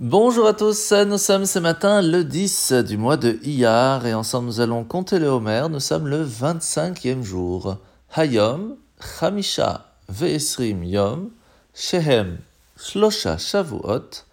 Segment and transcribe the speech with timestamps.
[0.00, 4.46] Bonjour à tous, nous sommes ce matin le 10 du mois de Iyar et ensemble
[4.46, 5.68] nous allons compter le Homer.
[5.70, 7.76] Nous sommes le 25e jour.
[8.16, 11.30] Hayom, Chamisha, Ve'esrim Yom,
[11.74, 12.38] Shehem,
[12.76, 14.24] Shlosha Shavuot,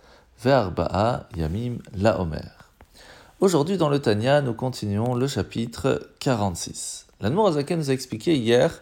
[0.44, 2.39] Ve'arba'a Yamim La Homer.
[3.39, 7.05] Aujourd'hui dans le Tanya, nous continuons le chapitre 46.
[7.21, 8.82] L'Anmour Azaken nous a expliqué hier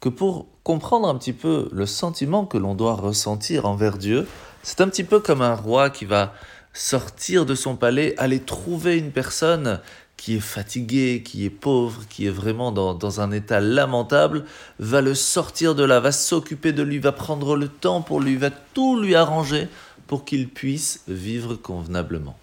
[0.00, 4.26] que pour comprendre un petit peu le sentiment que l'on doit ressentir envers Dieu,
[4.62, 6.34] c'est un petit peu comme un roi qui va
[6.72, 9.80] sortir de son palais, aller trouver une personne
[10.16, 14.44] qui est fatiguée, qui est pauvre, qui est vraiment dans, un état lamentable,
[14.78, 18.36] va le sortir de là, va s'occuper de lui, va prendre le temps pour lui,
[18.36, 19.68] va tout lui arranger
[20.06, 22.38] pour qu'il puisse vivre convenablement.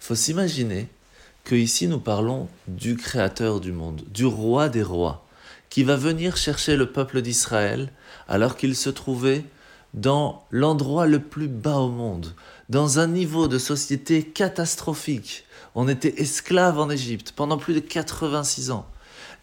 [0.00, 0.88] Faut s'imaginer
[1.44, 5.25] que ici nous parlons du Créateur du monde, du roi des rois,
[5.70, 7.92] qui va venir chercher le peuple d'Israël
[8.28, 9.44] alors qu'il se trouvait
[9.94, 12.34] dans l'endroit le plus bas au monde,
[12.68, 15.44] dans un niveau de société catastrophique.
[15.74, 18.86] On était esclaves en Égypte pendant plus de 86 ans.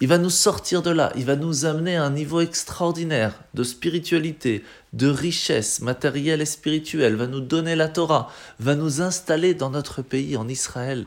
[0.02, 3.64] Il va nous sortir de là, il va nous amener à un niveau extraordinaire de
[3.64, 9.70] spiritualité, de richesse matérielle et spirituelle, va nous donner la Torah, va nous installer dans
[9.70, 11.05] notre pays, en Israël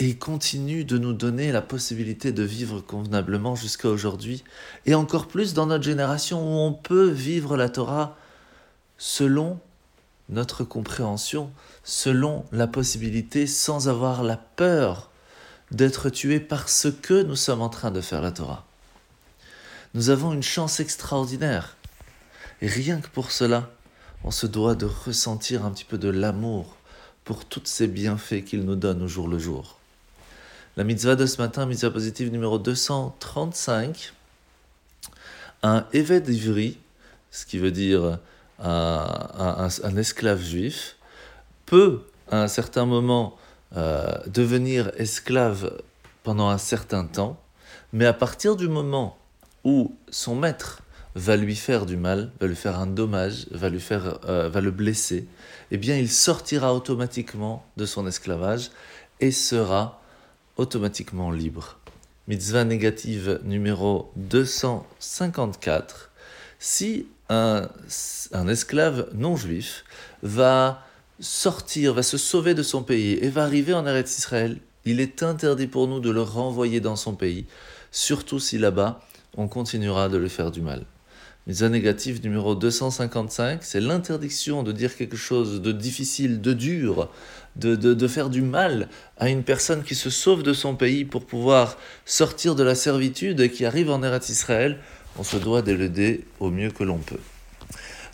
[0.00, 4.42] et il continue de nous donner la possibilité de vivre convenablement jusqu'à aujourd'hui,
[4.86, 8.16] et encore plus dans notre génération où on peut vivre la Torah
[8.96, 9.60] selon
[10.30, 11.50] notre compréhension,
[11.84, 15.10] selon la possibilité, sans avoir la peur
[15.70, 18.64] d'être tué parce que nous sommes en train de faire la Torah.
[19.92, 21.76] Nous avons une chance extraordinaire.
[22.62, 23.70] Et rien que pour cela,
[24.24, 26.76] on se doit de ressentir un petit peu de l'amour
[27.24, 29.79] pour tous ces bienfaits qu'il nous donne au jour le jour.
[30.76, 34.12] La mitzvah de ce matin, mitzvah positive numéro 235,
[35.64, 36.78] un évêque d'Ivry,
[37.32, 38.20] ce qui veut dire
[38.60, 40.96] un, esclave juif,
[41.66, 43.36] peut à un certain moment
[43.76, 45.76] euh, devenir esclave
[46.22, 47.40] pendant un certain temps,
[47.92, 49.18] mais à partir du moment
[49.64, 50.82] où son maître
[51.16, 54.60] va lui faire du mal, va lui faire un dommage, va, lui faire, euh, va
[54.60, 55.26] le blesser,
[55.72, 58.70] eh bien il sortira automatiquement de son esclavage
[59.18, 59.99] et sera
[60.60, 61.78] automatiquement libre.
[62.28, 66.10] Mitzvah négative numéro 254.
[66.58, 67.66] Si un,
[68.48, 69.84] esclave non juif
[70.22, 70.84] va
[71.18, 75.22] sortir, va se sauver de son pays et va arriver en Eretz Israël, il est
[75.22, 77.46] interdit pour nous de le renvoyer dans son pays,
[77.90, 79.00] surtout si là-bas
[79.36, 80.84] on continuera de lui faire du mal.
[81.50, 87.10] Mise négative numéro 255, c'est l'interdiction de dire quelque chose de difficile, de dur,
[87.56, 88.88] de, de, faire du mal
[89.18, 93.40] à une personne qui se sauve de son pays pour pouvoir sortir de la servitude
[93.40, 94.78] et qui arrive en Eretz Israël.
[95.18, 97.18] On se doit de l'aider au mieux que l'on peut.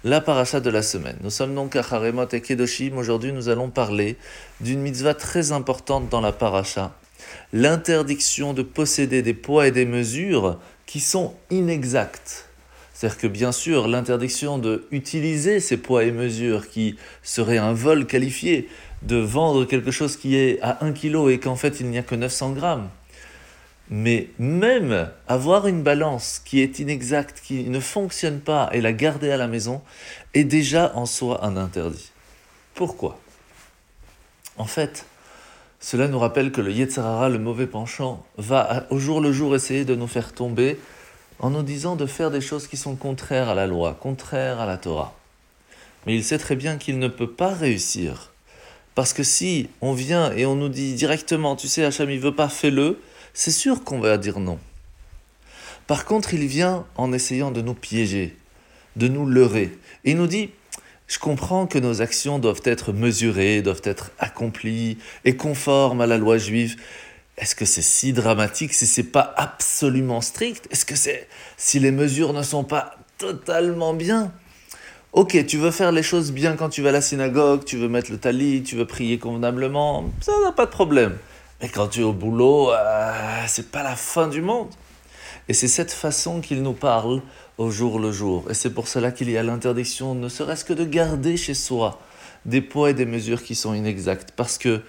[0.03, 1.19] La paracha de la semaine.
[1.23, 2.97] Nous sommes donc à Haremot et Kedoshim.
[2.97, 4.17] Aujourd'hui, nous allons parler
[4.63, 6.99] d'une mitzvah très importante dans la paracha.
[7.53, 12.46] L'interdiction de posséder des poids et des mesures qui sont inexacts
[12.97, 18.07] c'est-à-dire que bien sûr, l'interdiction de utiliser ces poids et mesures qui seraient un vol
[18.07, 18.71] qualifié,
[19.03, 22.03] de vendre quelque chose qui est à 1 kg et qu'en fait il n'y a
[22.03, 22.89] que 900 grammes.
[23.91, 29.31] Mais même avoir une balance qui est inexacte, qui ne fonctionne pas et la garder
[29.31, 29.83] à la maison
[30.33, 32.13] est déjà en soi un interdit.
[32.75, 33.21] Pourquoi?
[34.57, 35.05] En fait,
[35.81, 39.85] cela nous rappelle que le Yetzarara, le mauvais penchant, va au jour le jour essayer
[39.85, 40.79] de nous faire tomber
[41.39, 44.67] en nous disant de faire des choses qui sont contraires à la loi, contraires à
[44.67, 45.15] la Torah.
[46.07, 48.33] Mais il sait très bien qu'il ne peut pas réussir.
[48.95, 52.35] Parce que si on vient et on nous dit directement, tu sais, Hacham, il veut
[52.35, 52.99] pas, fais-le,
[53.35, 54.59] c'est sûr qu'on va dire non.
[55.87, 58.37] Par contre, il vient en essayant de nous piéger,
[58.97, 59.79] de nous leurrer.
[60.05, 60.51] Et il nous dit,
[61.07, 66.19] je comprends que nos actions doivent être mesurées, doivent être accomplies et conformes à la
[66.19, 66.77] loi juive,
[67.39, 70.67] est-ce que c'est si dramatique si c'est pas absolument strict?
[70.71, 74.33] Est-ce que c'est si les mesures ne sont pas totalement bien?
[75.13, 77.89] Ok, tu veux faire les choses bien quand tu vas à la synagogue, tu veux
[77.89, 81.17] mettre le talit, tu veux prier convenablement, ça n'a pas de problème.
[81.61, 84.69] Mais quand tu es au boulot, euh, c'est pas la fin du monde.
[85.49, 87.23] Et c'est cette façon qu'il nous parle
[87.57, 88.51] au jour le jour.
[88.51, 92.01] Et c'est pour cela qu'il y a l'interdiction, ne serait-ce que de garder chez soi
[92.45, 94.33] des poids et des mesures qui sont inexactes.
[94.37, 94.83] Parce que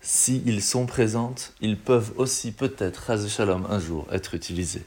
[0.00, 4.84] s'ils sont présentes, ils peuvent aussi peut-être, Shalom, un jour être utilisés.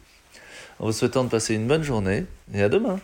[0.79, 2.99] En vous souhaitant de passer une bonne journée et à demain.